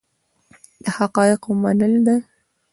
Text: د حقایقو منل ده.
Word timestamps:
د 0.83 0.85
حقایقو 0.97 1.49
منل 1.61 1.93
ده. 2.07 2.15